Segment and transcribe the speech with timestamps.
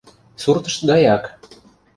[0.41, 1.23] Суртышт гаяк.